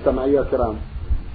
[0.00, 0.76] مستمعي الكرام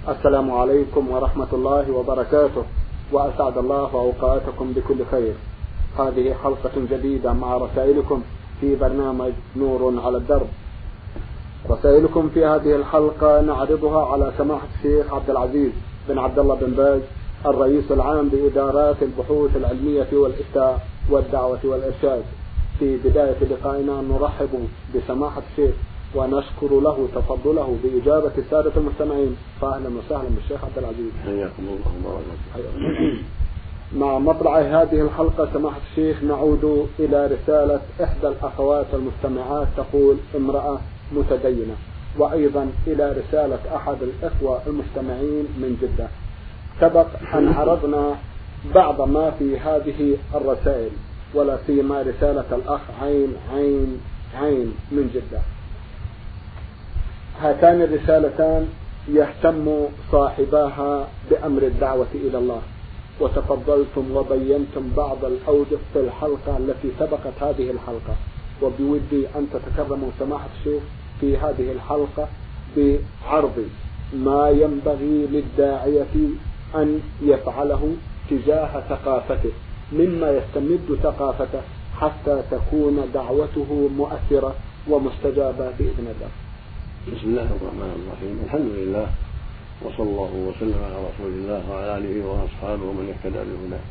[0.10, 2.64] السلام عليكم ورحمة الله وبركاته.
[3.12, 5.34] وأسعد الله أوقاتكم بكل خير.
[6.00, 8.22] هذه حلقة جديدة مع رسائلكم
[8.62, 10.48] في برنامج نور على الدرب.
[11.70, 15.72] رسائلكم في هذه الحلقة نعرضها على سماحة الشيخ عبد العزيز
[16.10, 17.02] بن عبد الله بن باز
[17.46, 22.24] الرئيس العام بإدارات البحوث العلمية والإفتاء والدعوة والإرشاد.
[22.80, 25.76] في بداية لقائنا نرحب بسماحة الشيخ
[26.16, 29.36] ونشكر له تفضله بإجابة السادة المستمعين.
[29.62, 31.12] فأهلا وسهلا بالشيخ عبد العزيز.
[31.26, 32.22] حياكم الله
[33.96, 40.80] مع مطلع هذه الحلقة سماحة الشيخ نعود إلى رسالة إحدى الأخوات المستمعات تقول امرأة
[41.12, 41.76] متدينة.
[42.20, 46.08] وأيضا إلى رسالة أحد الإخوة المستمعين من جدة.
[46.82, 48.16] سبق أن عرضنا
[48.76, 50.92] بعض ما في هذه الرسائل
[51.34, 54.02] ولا سيما رسالة الأخ عين عين
[54.36, 55.42] عين من جدة.
[57.42, 58.68] هاتان الرسالتان
[59.08, 62.62] يهتم صاحباها بأمر الدعوة إلى الله.
[63.20, 68.16] وتفضلتم وبينتم بعض الأوجه في الحلقة التي سبقت هذه الحلقة.
[68.62, 70.84] وبودي أن تتكرموا سماحة الشيخ
[71.22, 72.28] في هذه الحلقة
[72.78, 73.66] بعرض
[74.14, 76.16] ما ينبغي للداعية
[76.76, 77.96] أن يفعله
[78.30, 79.52] تجاه ثقافته
[79.92, 81.62] مما يستمد ثقافته
[82.00, 84.56] حتى تكون دعوته مؤثرة
[84.90, 86.45] ومستجابة بإذن الله.
[87.06, 88.36] بسم الله الرحمن الرحيم.
[88.46, 89.08] الحمد لله
[89.82, 93.84] وصلى الله وسلم على رسول الله وعلى آله وأصحابه ومن اهتدى بهداه.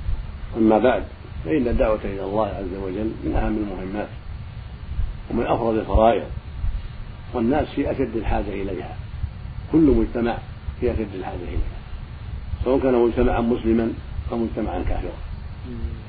[0.56, 1.02] أما بعد
[1.44, 4.08] فإن الدعوة إلى الله عز وجل من أهم المهمات
[5.30, 6.26] ومن افضل الفرائض
[7.34, 8.96] والناس في أشد الحاجة إليها.
[9.72, 10.38] كل مجتمع
[10.80, 11.78] في أشد الحاجة إليها.
[12.64, 13.92] سواء كان مجتمعا مسلما
[14.32, 15.18] أو مجتمعا كافرا.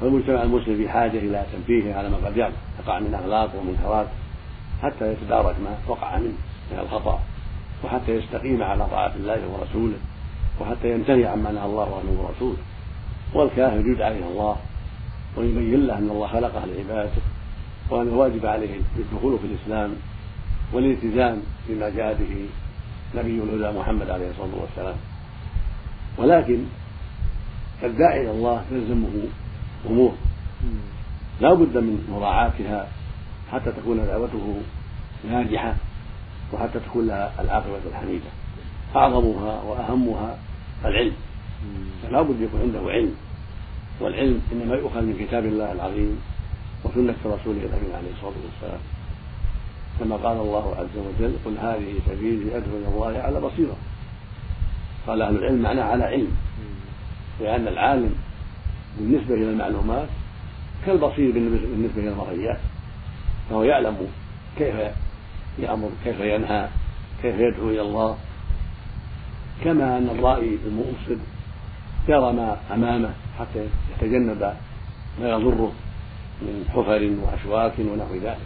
[0.01, 4.07] فالمجتمع المسلم في حاجة إلى تنبيه على ما قد يقع من أخلاق ومنكرات
[4.81, 6.37] حتى يتدارك ما وقع منه.
[6.71, 7.19] من الخطأ
[7.83, 9.97] وحتى يستقيم على طاعة الله ورسوله
[10.61, 12.57] وحتى ينتهي عما نهى الله عنه ورسوله.
[13.33, 14.55] والكافر يدعى إلى الله
[15.37, 17.21] ويبين له أن الله خلقه لعبادته
[17.89, 19.95] وأن الواجب عليه الدخول في الإسلام
[20.73, 22.45] والالتزام بما جاء به
[23.19, 24.95] نبي الهدى محمد عليه الصلاة والسلام.
[26.17, 26.63] ولكن
[27.83, 29.23] الداعي إلى الله تلزمه
[29.89, 30.13] أمور.
[31.41, 32.87] لا بد من مراعاتها
[33.51, 34.61] حتى تكون دعوته
[35.29, 35.75] ناجحة.
[36.53, 38.29] وحتى تكون لها العاقبة الحميدة.
[38.95, 40.37] أعظمها وأهمها
[40.85, 41.13] العلم.
[42.03, 43.15] فلا بد يكون عنده علم.
[44.01, 46.21] والعلم إنما يؤخذ من كتاب الله العظيم
[46.83, 48.81] وسنة رسوله الأمين عليه الصلاة والسلام.
[49.99, 53.75] كما قال الله عز وجل قل هذه سبيلي أدعو إلى الله على بصيرة.
[55.07, 56.31] قال أهل العلم معناه على علم.
[57.41, 58.15] لأن العالم
[58.97, 60.07] بالنسبة إلى المعلومات
[60.85, 62.59] كالبصير بالنسبة إلى المرئيات
[63.49, 64.07] فهو يعلم
[64.57, 64.75] كيف
[65.59, 66.67] يأمر كيف ينهى
[67.21, 68.17] كيف يدعو إلى الله.
[69.63, 71.17] كما أن الرائي المؤصل
[72.07, 74.53] يرى ما أمامه حتى يتجنب
[75.21, 75.71] ما يضره
[76.41, 78.37] من حفر وأشواك ونحو ذلك.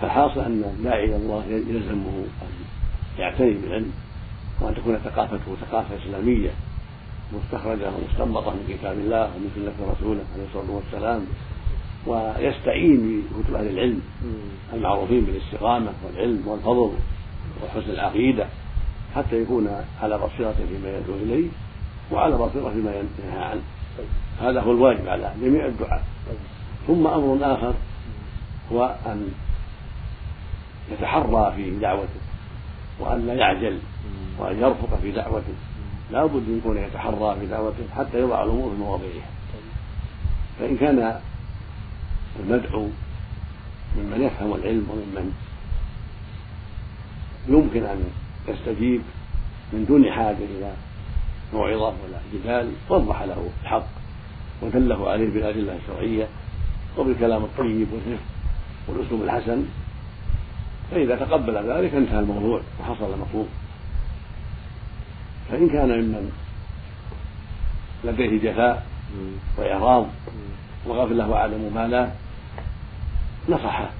[0.00, 2.52] فالحاصل أن الداعي إلى الله يلزمه أن
[3.18, 3.92] يعتني بالعلم
[4.60, 6.50] وأن تكون ثقافته ثقافة إسلامية
[7.32, 11.26] مستخرجة ومستنبطة من كتاب الله ومن سنة رسوله عليه الصلاة والسلام.
[12.06, 14.02] ويستعين بكتب أهل العلم
[14.72, 16.92] المعروفين بالاستقامة والعلم والفضل
[17.64, 18.46] وحسن العقيدة
[19.14, 19.68] حتى يكون
[20.02, 21.48] على بصيرة فيما يدعو إليه
[22.12, 23.62] وعلى بصيرة فيما ينهى عنه.
[24.40, 26.02] هذا هو الواجب على جميع الدعاة.
[26.86, 27.74] ثم أمر آخر
[28.72, 29.28] هو أن
[30.92, 32.20] يتحرى في دعوته
[33.00, 33.78] وأن لا يعجل
[34.38, 35.54] وأن يرفق في دعوته.
[36.12, 39.30] لا بد أن يكون يتحرى في دعوته حتى يضع الأمور في مواضعها.
[40.60, 41.20] فإن كان
[42.40, 42.88] المدعو
[43.96, 45.32] ممن يفهم العلم وممن
[47.48, 48.04] يمكن أن
[48.48, 49.02] يستجيب
[49.72, 50.72] من دون حاجة إلى
[51.54, 53.86] موعظة ولا جدال وضح له الحق
[54.62, 56.28] ودله عليه بالأدلة الشرعية
[56.98, 58.22] وبالكلام الطيب والرفق
[58.88, 59.64] والأسلوب الحسن.
[60.90, 63.48] فإذا تقبل ذلك انتهى الموضوع وحصل المطلوب.
[65.50, 66.32] فإن كان ممن
[68.04, 68.86] لديه جفاء
[69.58, 70.06] وإعراض
[70.86, 72.12] وغفلة وعدم مبالاة
[73.48, 73.90] نصحه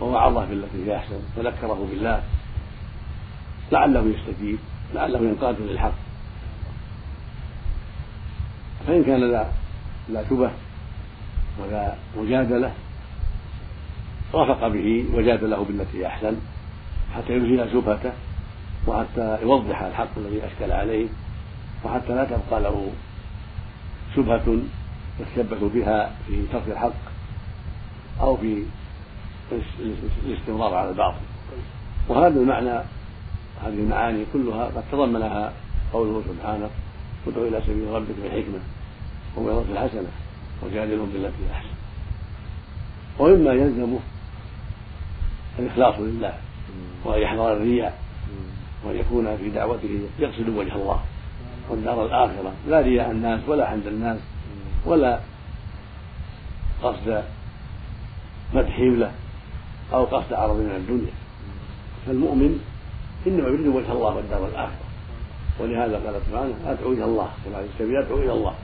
[0.00, 1.20] ووعظه بالتي هي أحسن.
[1.36, 2.22] وذكره بالله.
[3.72, 4.58] لعله يستجيب
[4.94, 5.94] لعله ينقاد للحق.
[8.86, 9.46] فإن كان لا
[10.08, 10.50] لا شبه
[11.60, 12.72] ولا مجادلة
[14.34, 16.36] رفق به وجادله بالتي هي أحسن
[17.16, 18.12] حتى يزيل شبهته
[18.86, 21.08] وحتى يوضح الحق الذي أشكل عليه
[21.84, 22.92] وحتى لا تبقى له
[24.16, 24.56] شبهة
[25.20, 27.11] يتشبث بها في ترك الحق.
[28.20, 28.62] أو في
[30.26, 31.20] الاستمرار على الباطل.
[32.08, 32.70] وهذا المعنى
[33.64, 35.52] هذه المعاني كلها قد تضمنها
[35.92, 36.70] قوله سبحانه
[37.26, 38.58] ادعو إلى سبيل ربك بالحكمة
[39.36, 40.08] وموعظه الحسنة
[40.62, 41.68] وجادلهم بالتي أحسن.
[43.18, 43.98] ومما يلزمه
[45.58, 46.34] الإخلاص لله
[47.04, 47.98] وأن يحذر الرياء
[48.84, 51.00] وأن يكون في دعوته يقصد وجه الله
[51.70, 52.52] والدار الآخرة.
[52.68, 54.18] لا رياء الناس ولا عند الناس
[54.86, 55.20] ولا
[56.82, 57.24] قصد
[58.54, 59.12] مدحهم له
[59.92, 61.12] أو قصد عرض من الدنيا.
[62.06, 62.60] فالمؤمن
[63.26, 64.86] إنما يريد وجه الله والدار الآخرة.
[65.60, 68.54] ولهذا قال سبحانه أدعو إلى الله كما في أدعو إلى الله.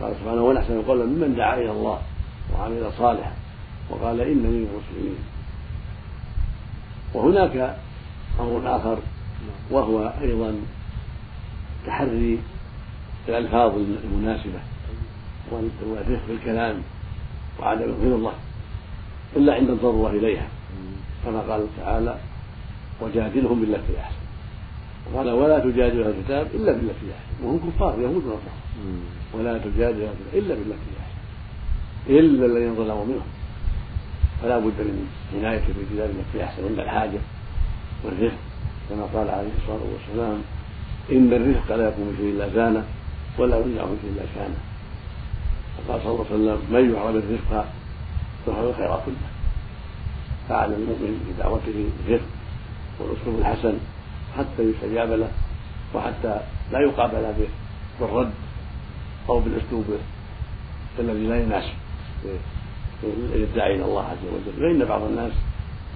[0.00, 1.98] قال سبحانه ونحسن القول ممن دعا إلى الله
[2.54, 3.32] وعمل صالحا.
[3.90, 5.18] وقال إنني من المسلمين.
[7.14, 7.76] وهناك
[8.40, 8.98] أمر آخر
[9.70, 10.54] وهو أيضا
[11.86, 12.38] تحري
[13.28, 13.72] الألفاظ
[14.04, 14.60] المناسبة
[15.52, 16.82] والرفق الكلام
[17.60, 18.32] وعدم الغلظة
[19.36, 20.48] إلا عند الضرورة إليها
[21.24, 22.18] كما قال تعالى
[23.00, 24.16] وجادلهم بالتي أحسن
[25.12, 28.62] وقال ولا تجادل أهل الكتاب إلا بالتي احسن وهم كفار يهود ونصارى.
[29.34, 31.22] ولا تجادل إلا بالتي احسن
[32.08, 33.26] إلا الذين ظلموا منهم.
[34.42, 37.18] فلا بد من عناية بالجدال التي أحسن عند الحاجة
[38.04, 38.36] والرفق
[38.90, 40.42] كما قال عليه الصلاة والسلام
[41.12, 42.84] إن الرفق لا يكون فيه إلا زانه
[43.38, 44.56] ولا يمنع فيه إلا شانه
[45.78, 47.66] وقال صلى الله عليه وسلم من يعرض الرفق
[48.48, 49.28] يحرم الخير كله
[50.48, 52.24] فعلى المؤمن في دعوته الرفق
[53.00, 53.74] والأسلوب الحسن
[54.38, 55.30] حتى يستجاب له
[55.94, 56.40] وحتى
[56.72, 57.34] لا يقابل
[58.00, 58.30] بالرد
[59.28, 59.84] أو بالأسلوب
[60.98, 61.74] الذي لا يناسب.
[63.34, 64.52] يدعي إلى الله عز وجل.
[64.60, 65.32] فان بعض الناس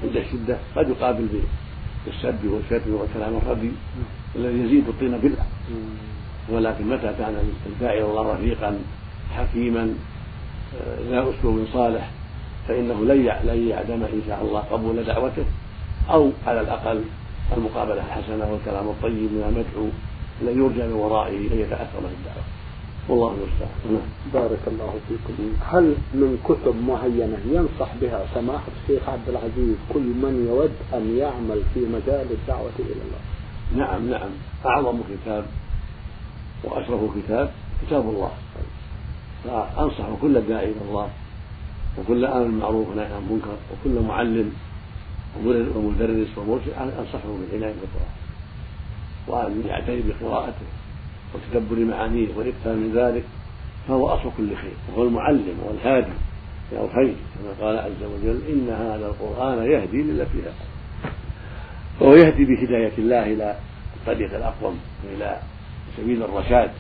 [0.03, 1.29] عند الشدة قد يقابل
[2.07, 3.71] بالسب والشتم والكلام الردي
[4.37, 5.45] الذي يزيد الطين بلة
[6.49, 8.79] ولكن متى كان الداعي إلى الله رفيقا
[9.37, 9.95] حكيما
[11.11, 12.11] ذا أسلوب صالح
[12.69, 15.45] فإنه لن لن يعدم إن شاء الله قبول دعوته
[16.11, 17.03] أو على الأقل
[17.57, 19.89] المقابلة الحسنة والكلام الطيب من المدعو
[20.43, 22.45] الذي يرجى من ورائه ان يتأثر بالدعوة.
[23.09, 23.71] والله المستعان.
[23.93, 24.33] نعم.
[24.35, 25.53] بارك الله فيكم.
[25.61, 31.63] هل من كتب معينة ينصح بها سماحة الشيخ عبد العزيز كل من يود أن يعمل
[31.75, 33.23] في مجال الدعوة إلى الله؟
[33.77, 34.31] نعم نعم.
[34.67, 35.45] أعظم كتاب
[36.65, 37.51] وأشرف كتاب
[37.87, 38.31] كتاب الله.
[39.45, 41.09] فأنصح كل داعي إلى الله
[41.99, 44.53] وكل آمر بالمعروف ونهي عن المنكر وكل معلم
[45.75, 48.15] ومدرس ومرشد أنصحه بالعناية بالقرآن.
[49.29, 50.67] وأن يعتني بقراءته
[51.35, 53.25] وتدبر معانيه والإكثار من ذلك
[53.89, 54.73] فهو أصل كل خير.
[54.89, 56.13] وهو المعلم والهادي
[56.73, 60.53] إلى الخير كما قال عز وجل إن هذا القرآن يهدي للتي هي
[62.01, 63.57] وهو يهدي بهداية الله إلى
[63.97, 65.41] الطريق الأقوم وإلى
[65.97, 66.71] سبيل الرشاد.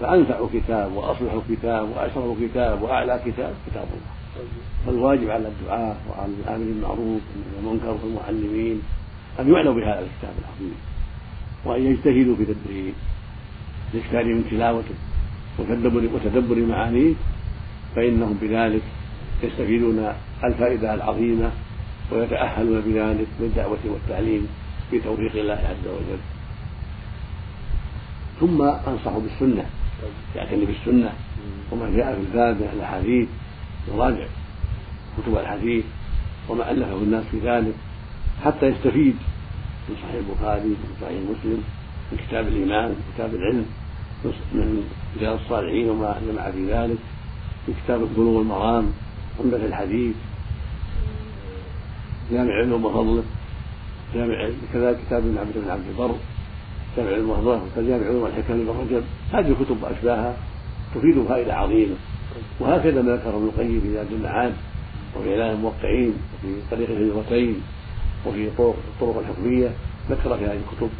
[0.00, 4.12] فأنفع كتاب وأصلح كتاب واشرف كتاب وأعلى كتاب كتاب الله.
[4.86, 7.20] فالواجب على الدعاة وعلى الأمر بالمعروف
[7.56, 8.82] والمنكر والمعلمين
[9.40, 10.74] أن يعنوا بهذا الكتاب العظيم.
[11.64, 12.92] وأن يجتهدوا في تدبيره
[13.94, 14.94] الاكثار من تلاوته
[15.58, 17.14] وتدبر وتدبر معانيه
[17.96, 18.82] فإنهم بذلك
[19.42, 20.12] يستفيدون
[20.44, 21.50] الفائدة العظيمة
[22.12, 24.48] ويتأهلون بذلك للدعوة والتعليم
[24.92, 26.20] بتوفيق الله عز وجل.
[28.40, 29.64] ثم أنصح بالسنة.
[30.36, 31.12] يعتني بالسنة
[31.72, 33.28] وما جاء في الباب من الأحاديث
[33.88, 34.26] يراجع
[35.18, 35.84] كتب الحديث
[36.48, 37.74] وما ألفه الناس في ذلك
[38.44, 39.16] حتى يستفيد
[39.88, 41.62] من صحيح البخاري من صحيح مسلم
[42.12, 43.66] من كتاب الإيمان من كتاب العلم
[44.52, 44.84] من
[45.20, 46.98] رياض الصالحين وما جمع في ذلك
[47.66, 48.92] في كتاب بلوغ المرام
[49.40, 50.14] عمدة الحديث
[52.30, 53.22] جامع علم وفضله
[54.14, 56.14] جامع كذلك كتاب ابن عبد بن عبد البر.
[56.96, 60.34] جامع علم وفضله وجامع علوم الحكم بن رجب هذه الكتب واشباهها
[60.94, 61.94] تفيد فائده عظيمه
[62.60, 64.52] وهكذا ما ذكره ابن القيم في زاد المعاد
[65.16, 67.60] وفي إعلان الموقعين وفي طريق الهجرتين
[68.26, 69.68] وفي طرق الطرق الحكمية
[70.10, 70.90] ذكر في هذه الكتب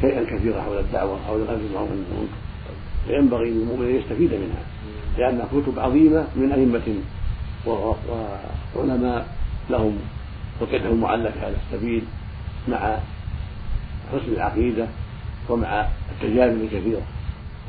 [0.00, 2.28] شيئا كثيرا حول الدعوة حول الامر بالمعروف والنهي
[3.06, 4.62] فينبغي للمؤمن أن يستفيد منها
[5.18, 6.94] لانها كتب عظيمة من أئمة
[8.76, 9.28] وعلماء
[9.70, 9.98] لهم
[10.60, 12.02] وقتهم معلق على السبيل
[12.68, 12.98] مع
[14.12, 14.86] حسن العقيدة
[15.48, 17.02] ومع التجارب الكثيره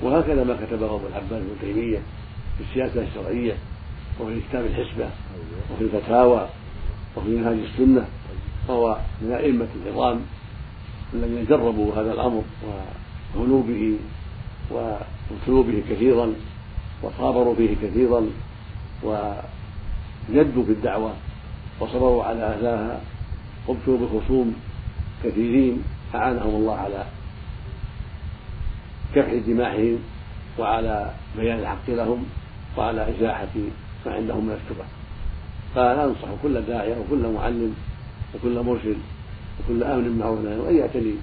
[0.01, 1.99] وهكذا ما كتبه ابو العباس ابن تيمية
[2.57, 3.53] في السياسة الشرعية
[4.19, 5.09] وفي كتاب الحسبة
[5.73, 6.49] وفي الفتاوى
[7.17, 8.05] وفي منهاج السنة
[8.67, 10.21] فهو من أئمة العظام
[11.13, 12.43] الذين جربوا هذا الأمر
[13.35, 13.97] وغلوا به
[14.71, 16.33] وابتلوا به كثيرا
[17.03, 18.27] وصابروا فيه كثيرا
[19.03, 21.13] وجدوا في الدعوة
[21.79, 23.01] وصبروا على أذاها
[23.67, 24.55] وابتلوا بخصوم
[25.23, 25.83] كثيرين
[26.15, 27.05] أعانهم الله على
[29.15, 29.99] كفح دماحهم
[30.59, 32.25] وعلى بيان الحق لهم
[32.77, 33.47] وعلى إزاحة
[34.05, 34.85] ما عندهم من الشبه
[35.75, 37.75] فأنا أنصح كل داعية وكل معلم
[38.35, 38.97] وكل مرشد
[39.59, 41.13] وكل آمن معه وأن يعتني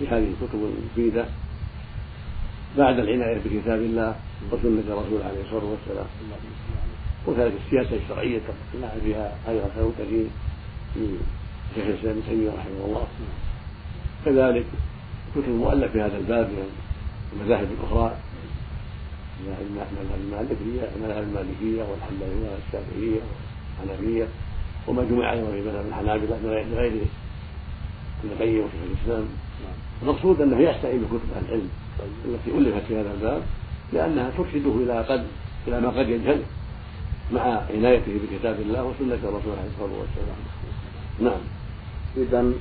[0.00, 1.24] بهذه الكتب المفيدة
[2.78, 4.16] بعد العناية بكتاب الله
[4.52, 6.06] وسنة الرسول عليه الصلاة والسلام.
[7.26, 10.26] وكذلك السياسة الشرعية تقنع فيها أيضا خير كثير
[10.96, 11.20] من
[11.74, 13.06] شيخ الإسلام ابن تيمية رحمه الله.
[14.24, 14.66] كذلك
[15.34, 16.70] كتب مؤلف في هذا الباب من
[17.40, 18.16] المذاهب الأخرى
[19.40, 23.20] المذاهب المالكية المذاهب المالكية والحنبلية والشافعية
[23.80, 24.28] والحنفية
[24.88, 26.92] وما جمع أيضا في مذهب الحنابلة من غير
[28.24, 29.24] ابن القيم وشيخ الإسلام.
[30.02, 31.68] المقصود أنه يستعين بكتب أهل العلم
[32.24, 33.42] التي ألفت في هذا الباب
[33.92, 35.26] لأنها ترشده إلى قد
[35.68, 36.42] إلى ما قد يجهل
[37.32, 40.36] مع عنايته بكتاب الله وسنة الرسول عليه الصلاة والسلام.
[41.20, 41.40] نعم.
[42.16, 42.52] إذا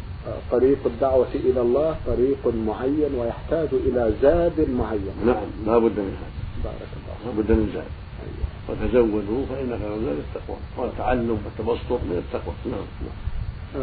[0.52, 5.16] طريق الدعوة إلى الله طريق معين ويحتاج إلى زاد معين.
[5.26, 7.92] نعم لا بد من هذا بارك الله لا بد من زاد.
[8.26, 8.46] أيوة.
[8.70, 10.58] وتزودوا فإن خير الزاد التقوى.
[10.78, 12.54] والتعلم والتبسط من التقوى.
[12.66, 12.86] نعم.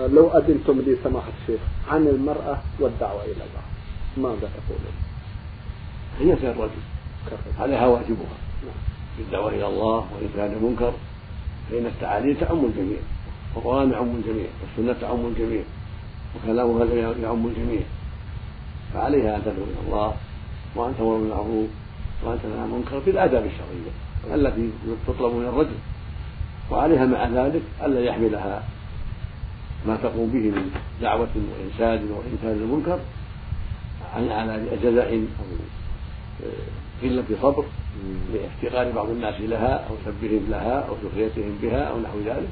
[0.00, 3.64] آه، لو أذنتم لي سماحة الشيخ عن المرأة والدعوة إلى الله
[4.16, 4.94] ماذا تقولون؟
[6.20, 6.82] هي كالرجل
[7.60, 8.36] عليها واجبها.
[9.18, 10.92] بالدعوة إلى الله وإنكار المنكر
[11.70, 12.98] فإن التعاليم تعم الجميع
[13.54, 15.62] والقرآن يعم الجميع والسنة تعم الجميع.
[16.36, 16.84] وكلامها
[17.22, 17.82] يعم الجميع.
[18.94, 20.14] فعليها أن تدعو إلى الله
[20.76, 21.68] وأن تأمر بالمعروف
[22.24, 23.92] وأن تنهى عن المنكر بالآداب الشرعية
[24.34, 24.70] التي
[25.06, 25.76] تطلب من الرجل.
[26.70, 28.62] وعليها مع ذلك ألا يحملها
[29.86, 30.70] ما تقوم به من
[31.02, 32.98] دعوة وإنساد وإنكار المنكر
[34.16, 35.46] على جزع أو
[37.02, 37.64] قلة صبر
[38.32, 42.48] لافتقار بعض الناس لها أو سبهم لها أو سخريتهم بها أو نحو ذلك.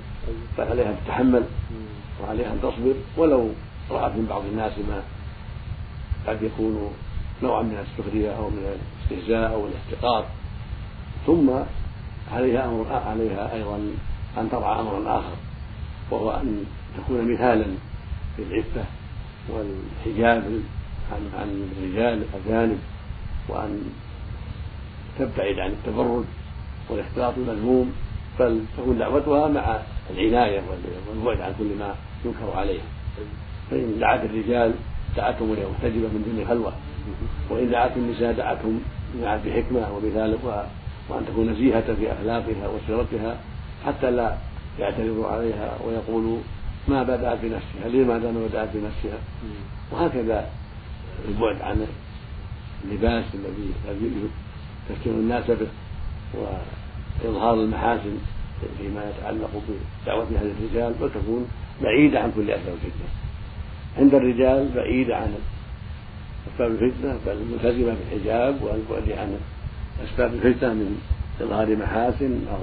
[0.57, 1.43] فعليها أن تتحمل
[2.23, 3.49] وعليها أن تصبر ولو
[3.91, 5.03] رأت من بعض الناس ما
[6.27, 6.93] قد يكون
[7.43, 8.79] نوعا من السخرية أو من
[9.11, 10.27] الاستهزاء أو الاحتقار
[11.27, 11.51] ثم
[12.33, 13.77] عليها أمر عليها أيضا
[14.39, 15.37] أن ترعى أمرا آخر
[16.11, 16.65] وهو أن
[16.97, 17.67] تكون مثالا
[18.37, 18.85] في العفة
[19.49, 20.45] والحجاب
[21.13, 22.79] عن عن الرجال الأجانب
[23.49, 23.83] وأن
[25.19, 26.25] تبتعد عن التبرج
[26.89, 27.93] والاختلاط المذموم
[28.39, 29.79] بل تكون دعوتها مع
[30.11, 30.63] العناية
[31.09, 31.95] والبعد عن كل ما
[32.25, 32.85] ينكر عليها.
[33.71, 34.75] فإن دعت الرجال
[35.17, 36.73] دعتهم محتجبة من دون خلوة.
[37.51, 38.81] وإن دعت النساء دعتهم
[39.23, 40.39] دعت بحكمة ومثال
[41.09, 43.37] وأن تكون نزيهة في أخلاقها وسيرتها
[43.87, 44.37] حتى لا
[44.79, 46.39] يعترضوا عليها ويقولوا
[46.89, 49.19] ما بدأت بنفسها لماذا ما بدأت بنفسها؟
[49.93, 50.49] وهكذا
[51.29, 51.87] البعد عن
[52.85, 54.11] اللباس الذي
[54.89, 55.69] تفتن الناس به
[56.35, 58.19] وإظهار المحاسن
[58.79, 59.51] فيما يتعلق
[60.03, 61.49] بدعوة أهل الرجال وتكون
[61.83, 63.20] بعيدة عن كل أسباب الفتنة
[64.01, 65.35] عند الرجال بعيدة عن
[66.53, 69.39] أسباب الفتنة بل ملتزمة بالحجاب والبعد عن
[70.05, 71.01] أسباب الفتنة من
[71.41, 72.59] إظهار محاسن أو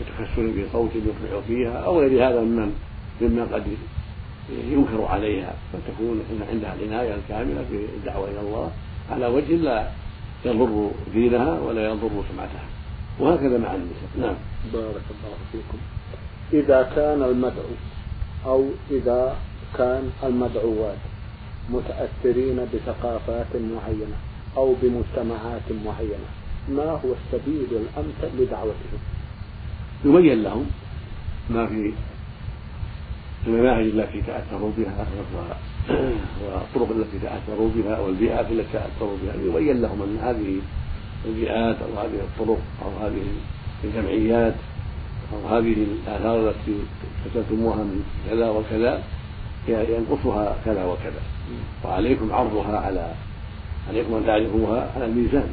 [0.00, 2.72] تكسر في صوت يطلع فيها أو غير هذا ممن
[3.20, 3.62] مما قد
[4.70, 5.54] ينكر عليها.
[5.72, 6.22] فتكون
[6.52, 8.70] عندها العناية الكاملة في الدعوة إلى الله
[9.10, 9.88] على وجه لا
[10.44, 12.64] يضر دينها ولا يضر سمعتها.
[13.20, 14.08] وهكذا مع النساء.
[14.20, 14.34] نعم.
[14.72, 15.78] بارك الله فيكم.
[16.52, 17.70] إذا كان المدعو
[18.44, 19.36] أو إذا
[19.78, 20.98] كان المدعوات
[21.70, 24.16] متأثرين بثقافات معينة
[24.56, 26.28] أو بمجتمعات معينة.
[26.68, 29.00] ما هو السبيل الأمثل لدعوتهم؟
[30.04, 30.66] يبين لهم
[31.50, 31.92] ما في
[33.46, 35.06] المناهج التي تأثروا بها
[36.44, 39.34] والطرق التي تأثروا بها والبيئات التي تأثروا بها.
[39.34, 40.60] يبين لهم أن هذه
[41.24, 43.22] البيئات أو هذه الطرق أو هذه
[43.84, 44.54] الجمعيات
[45.32, 46.76] أو هذه الآثار التي
[47.26, 49.02] اكتسبتموها من كذا وكذا
[49.68, 51.22] ينقصها كذا وكذا.
[51.84, 53.14] وعليكم عرضها على
[53.88, 55.50] عليكم أن تعرفوها على الميزان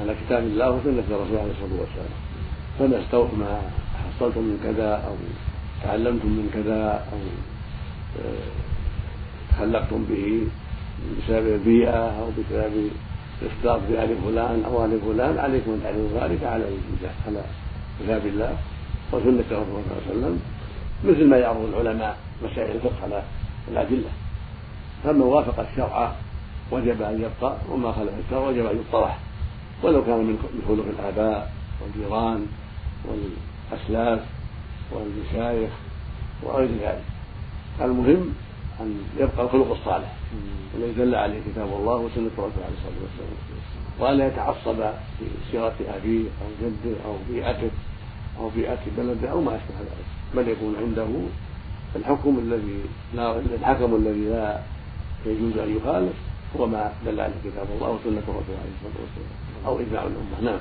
[0.00, 2.12] على كتاب الله وسنة الرسول عليه الصلاة والسلام
[2.78, 2.98] فما
[3.38, 3.60] ما
[4.16, 5.14] حصلتم من كذا أو
[5.82, 7.18] تعلمتم من كذا أو
[9.50, 10.46] تخلقتم به
[11.18, 12.90] بسبب البيئة أو بسبب
[13.42, 16.64] الاختلاط بآل فلان أو آل فلان عليكم أن تعرفوا ذلك على
[17.26, 17.42] على
[18.04, 18.56] كتاب الله.
[19.12, 20.40] وسنة الرسول صلى الله عليه وسلم
[21.04, 23.22] مثل ما يعرض العلماء مسائل الفقه على
[23.68, 24.10] الأدلة.
[25.04, 26.12] فمن وافق الشرع
[26.72, 29.18] وجب أن يبقى وما خالف الشرع وجب أن يطرح
[29.82, 32.46] ولو كان من خلق الآباء والجيران
[33.04, 34.20] والأسلاف
[34.92, 35.70] والمشايخ
[36.42, 37.04] وغير ذلك.
[37.80, 38.34] المهم
[38.80, 40.12] أن يبقى الخلق الصالح
[40.74, 43.56] الذي دل عليه كتاب الله وسنة الرسول عليه الصلاة والسلام
[44.00, 44.76] وألا يتعصب
[45.48, 47.70] بسيرة أبيه أو جده أو بيئته
[48.38, 50.06] أو بيئة بلده أو ما أشبه ذلك.
[50.34, 51.06] بل يكون عنده
[51.96, 52.80] الحكم الذي
[53.14, 54.60] لا الحكم الذي لا
[55.26, 56.12] يجوز أن يخالف
[56.56, 59.66] هو ما دل عليه كتاب الله وسنة الرسول عليه الصلاة والسلام.
[59.66, 60.50] أو إجماع الأمة.
[60.50, 60.60] نعم.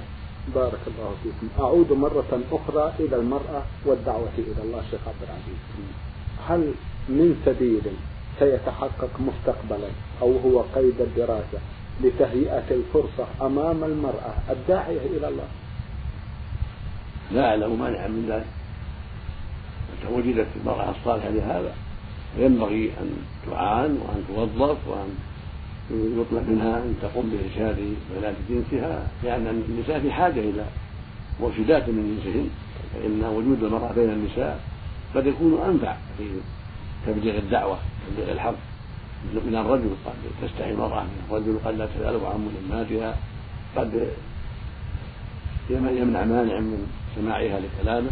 [0.55, 1.63] بارك الله فيكم.
[1.63, 5.59] أعود مرة أخرى إلى المرأة والدعوة إلى الله شيخ عبد العزيز.
[6.47, 6.73] هل
[7.09, 7.81] من سبيل
[8.39, 9.87] سيتحقق مستقبلا
[10.21, 11.59] أو هو قيد الدراسة
[12.03, 15.47] لتهيئة الفرصة أمام المرأة الداعية إلى الله؟
[17.31, 18.45] لا أعلم مانعا من ذلك.
[19.91, 21.73] متى وجدت المرأة الصالحة لهذا.
[22.35, 23.09] فينبغي أن
[23.51, 25.09] تعان وأن توظف وأن
[25.91, 29.07] يطلب منها أن تقوم بإرشاد بنات جنسها.
[29.23, 30.65] لأن النساء في حاجة إلى
[31.41, 32.49] مرشدات من جنسهن.
[32.93, 34.59] فإن وجود المرأة بين النساء
[35.15, 36.23] قد يكون أنفع في
[37.07, 37.77] تبليغ الدعوة
[38.07, 38.55] تبليغ الحق
[39.45, 43.17] من الرجل قد تستحي المرأة من الرجل قد لا تسأله عن مهماتها
[43.75, 44.09] قد
[45.69, 48.09] يمنع مانع من سماعها لكلامه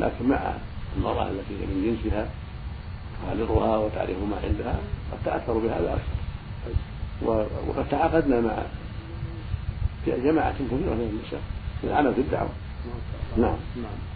[0.00, 0.52] لكن مع
[0.96, 2.30] المرأة التي هي من جنسها
[3.22, 4.78] تخالطها وتعرف ما عندها
[5.12, 6.20] قد تأثر بهذا أكثر.
[7.68, 8.56] وقد تعاقدنا مع
[10.06, 11.40] جماعة كثيرة من النساء.
[11.84, 12.50] العمل في الدعوة.
[13.36, 13.56] نعم.
[13.76, 14.09] نعم.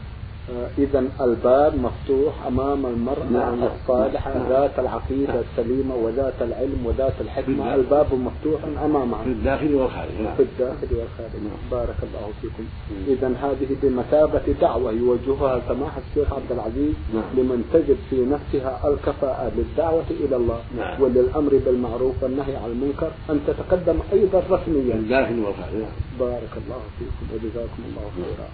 [0.78, 3.58] إذا الباب مفتوح أمام المرأة نعم.
[3.62, 4.48] الصالحة نعم.
[4.48, 7.74] ذات العقيدة السليمة وذات العلم وذات الحكمة.
[7.74, 10.10] الباب مفتوح أمامها في الداخل والخارج.
[10.24, 10.34] نعم.
[10.36, 11.42] في الداخل والخارج.
[11.44, 11.70] نعم.
[11.70, 12.64] بارك الله فيكم.
[13.08, 17.24] إذا هذه بمثابة دعوة يوجهها سماحة الشيخ عبد العزيز نعم.
[17.36, 20.60] لمن تجد في نفسها الكفاءة للدعوة إلى الله.
[20.78, 21.02] نعم.
[21.02, 23.10] وللأمر بالمعروف والنهي عن المنكر.
[23.30, 24.92] أن تتقدم أيضا رسميا.
[24.92, 25.74] في الداخل والخارج.
[25.74, 25.90] نعم.
[26.20, 28.48] بارك الله فيكم وجزاكم الله خيرا.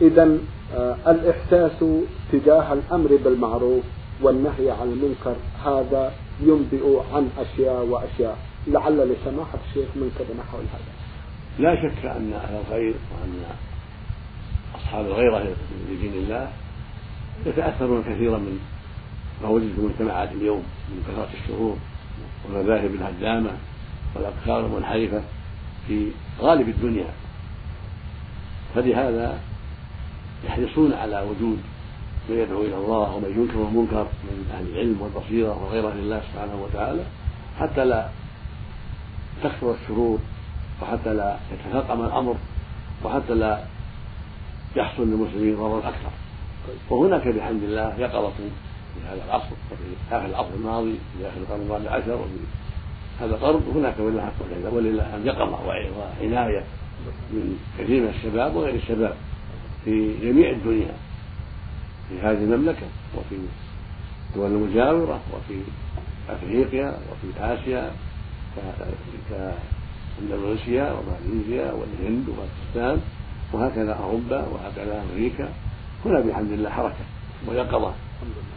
[0.00, 0.38] إذا
[0.74, 1.84] آه، الإحساس
[2.32, 3.84] تجاه الأمر بالمعروف
[4.22, 8.38] والنهي عن المنكر هذا ينبئ عن أشياء وأشياء.
[8.66, 10.92] لعل لسماحة الشيخ منكر نحو هذا.
[11.58, 13.42] لا شك أن أهل الخير وأن
[14.74, 15.54] أصحاب الغيرة
[15.90, 16.48] لدين الله
[17.46, 18.58] يتأثرون كثيرا من
[19.42, 21.76] ما وجد في المجتمعات اليوم من كثرة الشرور
[22.44, 23.50] والمذاهب الهدامة
[24.16, 25.22] والأفكار المنحرفة
[25.88, 26.08] في
[26.40, 27.08] غالب الدنيا.
[28.74, 29.40] فلهذا
[30.44, 31.58] يحرصون على وجود
[32.28, 37.04] من يدعو إلى الله ومن ينكر المنكر من أهل العلم والبصيرة وغيره لله سبحانه وتعالى
[37.58, 38.08] حتى لا
[39.42, 40.18] تكثر الشرور
[40.82, 42.36] وحتى لا يتفاقم الأمر
[43.04, 43.64] وحتى لا
[44.76, 46.10] يحصل للمسلمين ضرر أكثر.
[46.90, 48.48] وهناك بحمد الله يقظة في
[49.08, 52.38] هذا العصر وفي آخر العصر الماضي في آخر القرن الرابع عشر وفي
[53.20, 56.64] هذا القرن هناك ولله الحمد ولله الحمد يقظة وعنايه
[57.32, 59.16] من كثير من الشباب وغير الشباب.
[59.84, 60.94] في جميع الدنيا
[62.08, 63.36] في هذه المملكة وفي
[64.30, 65.60] الدول المجاورة وفي
[66.28, 67.90] أفريقيا وفي آسيا
[69.30, 73.00] كأندونيسيا وماليزيا والهند وباكستان
[73.52, 75.48] وهكذا أوروبا وهكذا أمريكا.
[76.04, 77.04] هنا بحمد الله حركة
[77.48, 77.92] ويقظة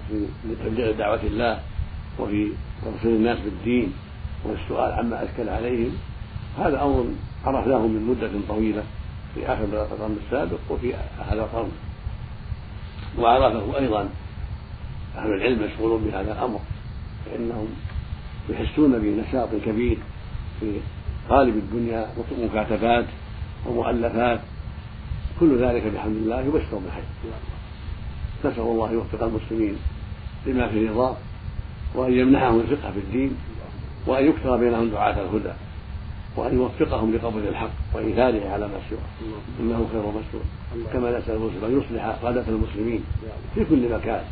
[0.10, 0.26] في
[0.66, 1.60] تبليغ دعوة الله
[2.20, 2.52] وفي
[2.84, 3.94] توصيل الناس بالدين
[4.46, 5.92] والسؤال عما أشكل عليهم.
[6.58, 7.06] هذا أمر
[7.46, 8.84] عرفناه من مدة طويلة.
[9.36, 10.94] في آخر القرن السابق وفي
[11.30, 11.72] هذا القرن.
[13.20, 14.10] وعرفه أيضا
[15.18, 16.60] أهل العلم مشغولون بهذا الأمر
[17.26, 17.68] فإنهم
[18.50, 19.98] يحسون بنشاط كبير
[20.60, 20.80] في
[21.30, 22.08] غالب الدنيا
[22.44, 23.06] مكاتبات
[23.66, 24.40] ومؤلفات.
[25.40, 27.04] كل ذلك بحمد الله يبشر بالخير.
[28.46, 29.76] نسأل الله يوفق المسلمين
[30.46, 31.16] لما فيه رضاه
[31.96, 33.38] وأن يمنحهم الفقه في الدين
[34.08, 35.54] وأن يكثر بينهم دعاة الهدى.
[36.36, 39.00] وأن يوفقهم لقبول الحق وإيثاره على ما سواه.
[39.60, 40.44] إنه خير مسؤول
[40.94, 43.04] كما نسأل المسلم أن يصلح قادة المسلمين
[43.56, 44.24] في كل مكان.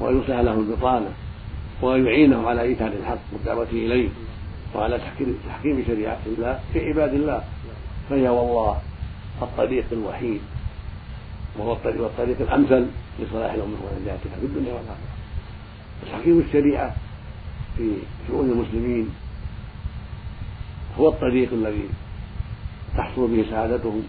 [0.00, 1.10] وأن يصلح لهم البطانة
[1.82, 4.08] وأن يعينهم على إيثار الحق والدعوة إليه.
[4.74, 5.00] وعلى
[5.48, 7.42] تحكيم شريعة الله في عباد الله.
[8.10, 8.80] فهي والله
[9.42, 10.40] الطريق الوحيد.
[11.58, 12.86] وهو الطريق والطريق الأمثل
[13.20, 15.18] لصلاح الأمة ونجاتها في الدنيا والآخرة.
[16.12, 16.96] تحكيم الشريعة
[17.76, 17.92] في
[18.28, 19.10] شؤون المسلمين
[21.00, 21.88] هو الطريق الذي
[22.96, 24.02] تحصل به سعادتهم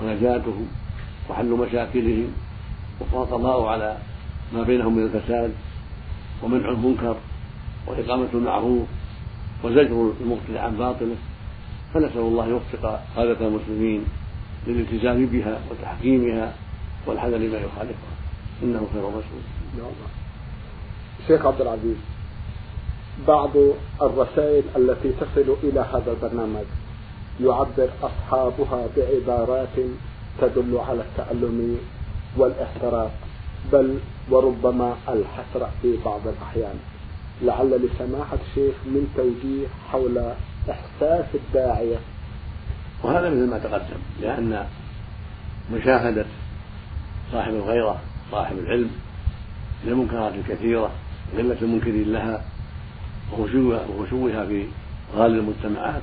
[0.00, 0.66] ونجاتهم
[1.30, 2.32] وحل مشاكلهم
[3.00, 3.96] والقضاء على
[4.54, 5.52] ما بينهم من الفساد
[6.42, 7.16] ومنع المنكر
[7.86, 8.88] وإقامة المعروف
[9.64, 11.16] وزجر المبطل عن باطله
[11.94, 14.04] فنسأل الله يوفق قادة المسلمين
[14.66, 16.54] للالتزام بها وتحكيمها
[17.06, 18.10] والحذر لما يخالفها
[18.62, 19.42] إنه خير مسؤول.
[21.26, 21.96] شيخ عبد العزيز
[23.28, 23.50] بعض
[24.02, 26.64] الرسائل التي تصل إلى هذا البرنامج.
[27.40, 29.76] يعبر أصحابها بعبارات
[30.40, 31.78] تدل على التألم
[32.36, 33.12] والاحتراق
[33.72, 33.98] بل
[34.30, 36.74] وربما الحسرة في بعض الأحيان.
[37.42, 40.18] لعل لسماحة الشيخ من توجيه حول
[40.70, 41.96] إحساس الداعية.
[43.02, 44.66] وهذا مثل ما تقدم لأن
[45.72, 46.26] مشاهدة
[47.32, 48.00] صاحب الغيرة
[48.32, 48.90] صاحب العلم
[49.84, 50.90] للمنكرات الكثيرة
[51.36, 52.44] قلة المنكرين لها
[53.32, 54.64] وخشوها في
[55.16, 56.02] غالب المجتمعات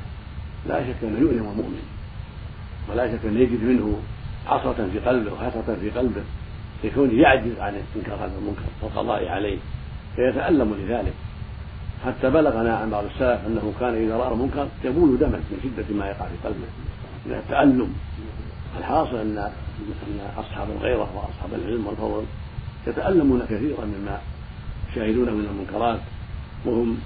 [0.68, 1.84] لا شك أنه يؤلم المؤمن.
[2.90, 4.00] ولا شك أنه يجد منه
[4.48, 6.22] عصرة في قلبه وحسرة في قلبه
[6.84, 9.58] لكونه يعجز عن إنكار هذا المنكر والقضاء عليه
[10.16, 11.14] فيتألم لذلك.
[12.06, 16.06] حتى بلغنا عن بعض السلف أنه كان إذا رأى المنكر يبول دما من شدة ما
[16.08, 16.68] يقع في قلبه.
[17.26, 17.94] من التألم.
[18.80, 19.38] الحاصل أن
[20.08, 22.24] أن أصحاب الغيرة وأصحاب العلم والفضل
[22.88, 24.20] يتألمون كثيرا مما
[24.92, 26.00] يشاهدونه من المنكرات
[26.66, 26.98] وهم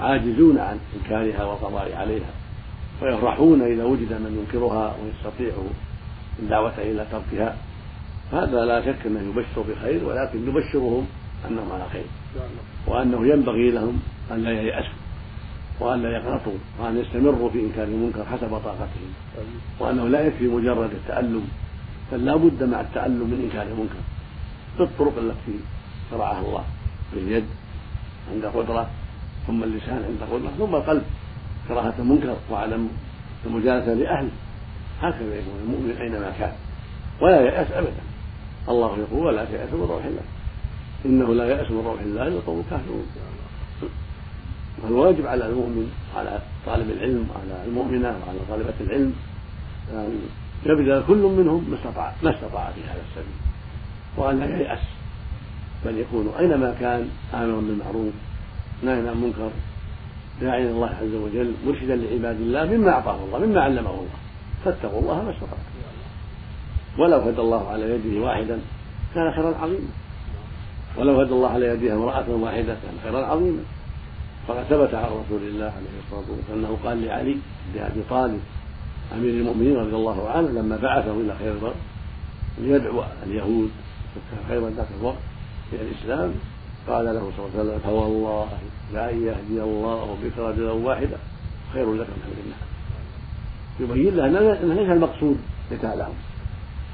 [0.00, 2.30] عاجزون عن إنكارها والقضاء عليها
[3.02, 5.52] ويفرحون إذا وجد من ينكرها ويستطيع
[6.38, 7.56] الدعوة إلى تركها.
[8.32, 11.06] هذا لا شك أنه يبشر بخير ولكن يبشرهم
[11.48, 12.04] أنهم على خير
[12.86, 14.02] وأنه ينبغي لهم
[14.32, 15.04] أن لا ييأسوا
[15.80, 19.12] وأن لا يقنطوا وأن يستمروا في إنكار المنكر حسب طاقتهم
[19.80, 21.48] وأنه لا يكفي مجرد التألم
[22.12, 24.02] بل لا بد مع التألم من إنكار المنكر
[24.78, 25.58] بالطرق التي
[26.10, 26.64] شرعها الله
[27.14, 27.44] باليد
[28.32, 28.90] عند قدرة
[29.46, 31.02] ثم اللسان عند قدرة ثم القلب
[31.68, 32.88] كراهة المنكر وعدم
[33.46, 34.30] المجالسة لأهله.
[35.00, 36.52] هكذا يكون المؤمن أينما كان.
[37.20, 38.02] ولا يأس أبدا.
[38.68, 40.22] الله يقول ولا تيأس من روح الله.
[41.04, 43.06] إنه لا يأس من روح الله إلا القوم الكافرون.
[44.82, 49.12] فالواجب على المؤمن وعلى طالب العلم وعلى المؤمنة وعلى طالبة العلم
[49.92, 50.20] أن
[50.66, 53.34] يبذل كل منهم ما استطاع ما استطاع في هذا السبيل.
[54.16, 54.78] وأن لا ييأس.
[55.84, 58.12] بل يكون أينما كان آمرا بالمعروف
[58.84, 59.50] نهيا عن المنكر
[60.40, 64.08] داعيا الله عز وجل مرشدا لعباد الله مما أعطاه الله مما علمه الله.
[64.64, 65.74] فاتقوا الله ما استطعتم.
[66.98, 68.58] ولو هدى الله على يده واحدا
[69.14, 69.88] كان خيرا عظيما.
[70.98, 73.62] ولو هدى الله على يدها امرأة واحدة كان خيرا عظيما.
[74.48, 77.36] فقد ثبت عن رسول الله عليه الصلاة والسلام أنه قال لعلي
[77.74, 78.40] بن أبي طالب
[79.14, 81.74] أمير المؤمنين رضي الله عنه لما بعثه إلى خير البر
[82.58, 83.70] ليدعو اليهود
[84.48, 85.16] خيرا ذاك الوقت
[85.72, 86.34] إلى الإسلام.
[86.88, 88.48] قال له صلى الله عليه وسلم فوالله
[88.92, 91.16] لأن يهدي الله بك رجلا واحدا
[91.72, 92.74] خير لك من حمد النعم
[93.80, 95.38] يبين له أن ليس المقصود
[95.70, 96.14] قتالهم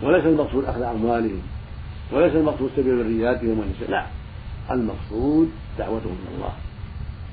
[0.02, 1.42] وليس المقصود أخذ أموالهم
[2.12, 4.06] وليس المقصود سبيل ذرياتهم والنساء لا.
[4.70, 6.52] المقصود دعوتهم إلى الله.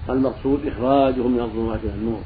[0.10, 2.22] المقصود إخراجهم من الظلمات إلى النور.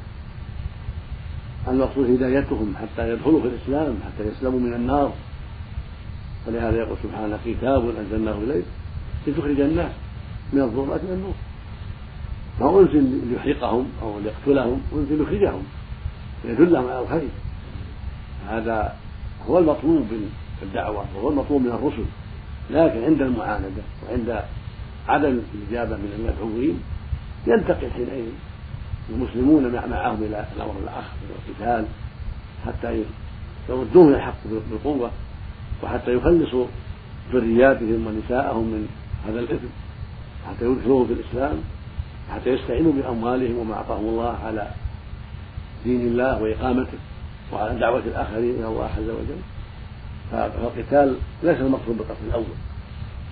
[1.68, 5.12] المقصود هدايتهم حتى يدخلوا في الإسلام حتى يسلموا من النار.
[6.46, 8.64] ولهذا يقول سبحانه كتاب أنزلناه إليك
[9.26, 9.92] لتخرج الناس.
[10.52, 11.34] من الظلمات إلى النور.
[12.60, 15.62] ما أنزل ليحرقهم أو ليقتلهم أنزل ليخرجهم
[16.44, 17.28] ليدلهم على الخير.
[18.48, 18.96] هذا
[19.48, 20.06] هو المطلوب
[20.60, 22.04] في الدعوة وهو المطلوب من الرسل.
[22.70, 24.42] لكن عند المعاندة وعند
[25.08, 26.80] عدم الإجابة من المدعوين
[27.46, 28.28] ينتقل حينئذ
[29.10, 31.86] المسلمون معهم إلى الأمر الآخر والقتال
[32.66, 33.04] حتى
[33.68, 34.36] يردوهم إلى الحق
[34.70, 35.10] بالقوة
[35.82, 36.66] وحتى يخلصوا
[37.32, 38.88] ذرياتهم ونساءهم من
[39.26, 39.66] هذا الإثم.
[40.48, 41.56] حتى يدخلوهم في الإسلام
[42.34, 44.70] حتى يستعينوا بأموالهم وما أعطاهم الله على
[45.84, 46.98] دين الله وإقامته
[47.52, 49.42] وعلى دعوة الآخرين إلى الله عز وجل.
[50.30, 52.44] فالقتال ليس المقصود بالقصد الأول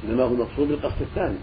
[0.04, 1.38] إنما هو المقصود بالقصد الثاني.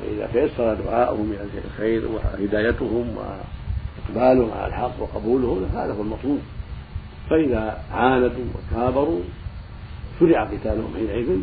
[0.00, 6.40] فإذا تيسر دعاؤهم إلى الخير وهدايتهم وإقبالهم على الحق وقبوله هذا هو المطلوب.
[7.30, 9.20] فإذا عاندوا وكابروا
[10.20, 11.38] شرع قتالهم حينئذ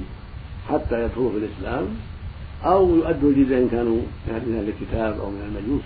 [0.69, 1.87] حتى يدخلوا في الإسلام.
[2.65, 5.83] أو يؤدوا الجزية إن كانوا من أهل الكتاب أو من المجوس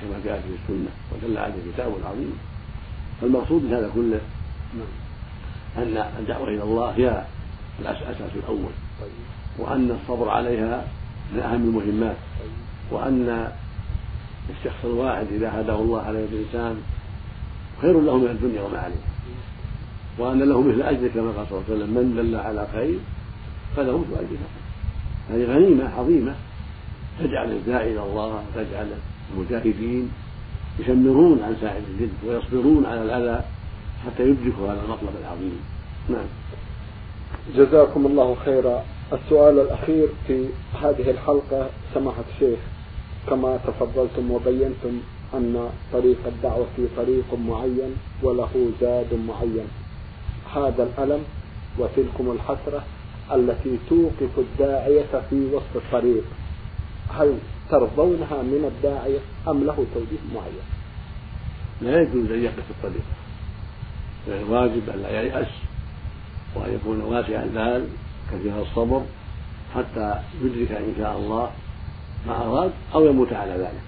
[0.00, 2.32] كما جاء في السنة ودل عليه كتاب عظيم
[3.20, 4.20] فالمقصود من هذا كله
[5.76, 7.24] أن الدعوة إلى الله هي
[7.80, 8.72] الأساس الأول
[9.58, 10.84] وأن الصبر عليها
[11.32, 12.16] من أهم المهمات
[12.90, 13.52] وأن
[14.50, 16.82] الشخص الواحد إذا هداه الله على يد الإنسان
[17.82, 19.08] خير له من الدنيا وما عليها
[20.18, 22.98] وأن له مثل أجر كما قال صلى الله عليه وسلم من دل على خير
[23.76, 24.36] فله مثل أجر
[25.30, 26.34] هذه غنيمة عظيمة.
[27.20, 28.88] تجعل الداعي إلى الله تجعل
[29.32, 30.10] المجاهدين
[30.78, 33.44] يشمرون عن ساعد الجد ويصبرون على الأذى
[34.06, 35.60] حتى يدركوا هذا المطلب العظيم.
[36.08, 36.26] نعم.
[37.56, 38.84] جزاكم الله خيرا.
[39.12, 40.48] السؤال الأخير في
[40.82, 42.58] هذه الحلقة سماحة الشيخ
[43.28, 45.00] كما تفضلتم وبينتم
[45.34, 49.68] أن طريق الدعوة في طريق معين وله زاد معين.
[50.54, 51.22] هذا الألم
[51.78, 52.84] وتلكم الحسرة.
[53.34, 56.24] التي توقف الداعية في وسط الطريق.
[57.10, 57.38] هل
[57.70, 60.66] ترضونها من الداعية أم له توجيه معين؟
[61.80, 63.04] لا يجوز أن يقف الطريق.
[64.28, 65.48] الواجب أن لا ييأس
[66.54, 67.86] وأن يكون واسع البال
[68.32, 69.02] كثير الصبر
[69.74, 71.50] حتى يدرك إن شاء الله
[72.26, 73.82] ما أراد أو يموت على ذلك.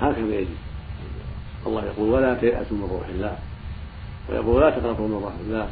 [0.00, 0.56] هكذا يجب
[1.66, 3.38] الله يقول ولا تيأسوا من روح الله.
[4.28, 5.68] ويقول لا تقنطوا من رحمة الله.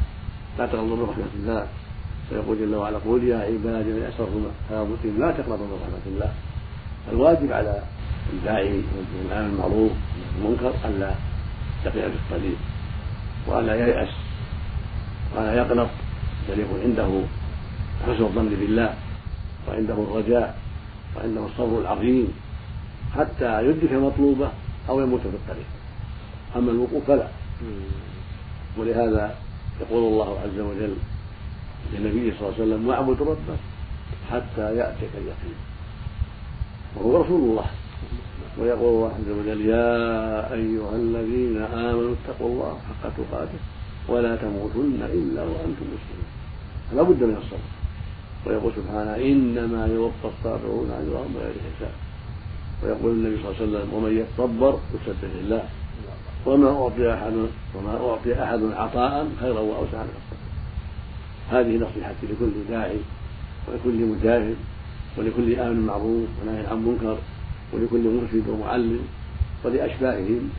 [0.57, 1.67] لا تقنطوا من رحمة الله.
[2.31, 6.33] ويقول جل وعلا قل يا عبادي من أسرفوا على أنفسهم لا تقنطوا من رحمة الله.
[7.11, 7.83] الواجب على
[8.33, 8.81] الداعي
[9.25, 9.91] والآمر المعروف
[10.41, 11.11] والمنكر ألا
[11.85, 12.57] يقع في الطريق
[13.47, 14.09] وألا ييأس
[15.35, 15.89] وألا يقنط
[16.49, 17.21] بل يكون عنده
[18.03, 18.93] حسن الظن بالله
[19.67, 20.57] وعنده الرجاء
[21.17, 22.27] وعنده الصبر العظيم
[23.15, 24.49] حتى يدرك مطلوبه
[24.89, 25.65] أو يموت في الطريق.
[26.55, 27.27] أما الوقوف فلا.
[28.77, 29.35] ولهذا
[29.81, 30.93] يقول الله عز وجل
[31.93, 33.59] للنبي صلى الله عليه وسلم واعبد ربك
[34.31, 35.59] حتى يأتيك اليقين.
[36.95, 37.65] وهو رسول الله.
[38.59, 43.59] ويقول الله عز وجل يا أيها الذين آمنوا اتقوا الله حق تقاته
[44.07, 46.29] ولا تموتن إلا وأنتم مسلمون.
[46.91, 47.69] فلا بد من الصبر.
[48.45, 51.91] ويقول سبحانه إنما يوفى الصابرون أجرهم بغير حساب.
[52.83, 55.63] ويقول النبي صلى الله عليه وسلم ومن يتصبر يسبح الله
[56.45, 57.33] وما أعطي أحد
[57.75, 60.17] وما أعطي أحد عطاء خيرا وأوسع من
[61.51, 62.97] هذه نصيحتي لكل داعي
[63.67, 64.55] ولكل مجاهد
[65.17, 67.17] ولكل آمن معروف ونهي عن منكر
[67.73, 68.99] ولكل مرشد ومعلم
[69.63, 70.49] ولأشباههم.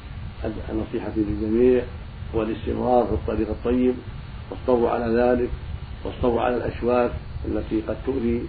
[0.44, 1.82] النصيحة للجميع
[2.34, 3.94] والاستمرار في الطريق الطيب
[4.50, 5.50] والصبر على ذلك
[6.04, 7.10] والصبر على الأشواك
[7.48, 8.42] التي قد تؤذي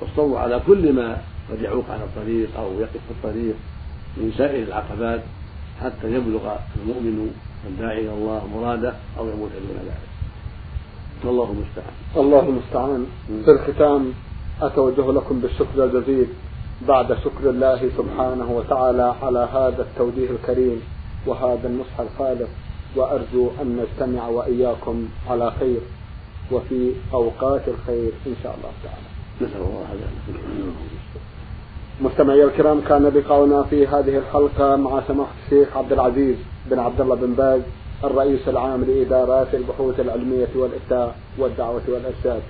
[0.00, 3.54] والصبر على كل ما قد يعوق على الطريق أو يقف في الطريق
[4.16, 5.22] من سائر العقبات
[5.80, 7.34] حتى يبلغ المؤمن
[7.66, 10.11] الداعي إلى الله مراده أو يموت دون ذلك.
[11.24, 11.94] والله المستعان.
[12.16, 13.06] الله المستعان.
[13.44, 14.12] في الختام
[14.62, 16.26] أتوجه لكم بالشكر الجزيل.
[16.88, 20.82] بعد شكر الله سبحانه وتعالى على هذا التوجيه الكريم
[21.26, 22.50] وهذا النصح الخالص
[22.96, 25.80] وأرجو أن نجتمع وإياكم على خير
[26.52, 29.08] وفي أوقات الخير إن شاء الله تعالى.
[29.40, 29.84] نسأل الله
[32.00, 36.36] مستمعي الكرام كان لقاؤنا في هذه الحلقة مع سماحة الشيخ عبد العزيز
[36.70, 37.60] بن عبد الله بن باز.
[38.04, 42.42] الرئيس العام لإدارات البحوث العلمية والإفتاء والدعوة والإرشاد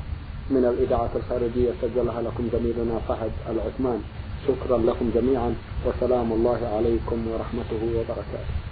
[0.50, 4.02] من الإذاعة الخارجية سجلها لكم زميلنا فهد العثمان.
[4.48, 5.54] شكرا لكم جميعا
[5.86, 8.71] وسلام الله عليكم ورحمته وبركاته.